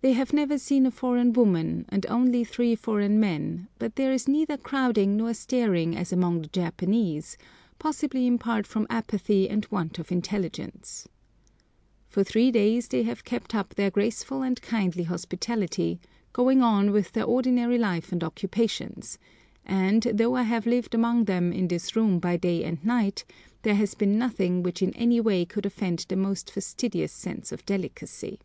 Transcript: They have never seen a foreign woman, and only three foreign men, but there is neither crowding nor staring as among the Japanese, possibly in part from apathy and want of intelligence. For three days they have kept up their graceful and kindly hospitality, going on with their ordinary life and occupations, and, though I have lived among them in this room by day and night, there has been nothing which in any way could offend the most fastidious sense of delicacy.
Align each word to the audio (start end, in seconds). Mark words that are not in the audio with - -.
They 0.00 0.12
have 0.12 0.34
never 0.34 0.58
seen 0.58 0.84
a 0.84 0.90
foreign 0.90 1.32
woman, 1.32 1.86
and 1.88 2.04
only 2.10 2.44
three 2.44 2.74
foreign 2.74 3.18
men, 3.18 3.68
but 3.78 3.96
there 3.96 4.12
is 4.12 4.28
neither 4.28 4.58
crowding 4.58 5.16
nor 5.16 5.32
staring 5.32 5.96
as 5.96 6.12
among 6.12 6.42
the 6.42 6.48
Japanese, 6.48 7.38
possibly 7.78 8.26
in 8.26 8.36
part 8.36 8.66
from 8.66 8.86
apathy 8.90 9.48
and 9.48 9.66
want 9.70 9.98
of 9.98 10.12
intelligence. 10.12 11.08
For 12.10 12.22
three 12.22 12.50
days 12.50 12.88
they 12.88 13.04
have 13.04 13.24
kept 13.24 13.54
up 13.54 13.76
their 13.76 13.90
graceful 13.90 14.42
and 14.42 14.60
kindly 14.60 15.04
hospitality, 15.04 16.00
going 16.34 16.60
on 16.60 16.90
with 16.90 17.12
their 17.12 17.24
ordinary 17.24 17.78
life 17.78 18.12
and 18.12 18.22
occupations, 18.22 19.18
and, 19.64 20.02
though 20.02 20.34
I 20.34 20.42
have 20.42 20.66
lived 20.66 20.94
among 20.94 21.24
them 21.24 21.50
in 21.50 21.66
this 21.68 21.96
room 21.96 22.18
by 22.18 22.36
day 22.36 22.62
and 22.64 22.84
night, 22.84 23.24
there 23.62 23.76
has 23.76 23.94
been 23.94 24.18
nothing 24.18 24.62
which 24.62 24.82
in 24.82 24.90
any 24.96 25.18
way 25.22 25.46
could 25.46 25.64
offend 25.64 26.04
the 26.10 26.16
most 26.16 26.50
fastidious 26.50 27.10
sense 27.14 27.52
of 27.52 27.64
delicacy. 27.64 28.38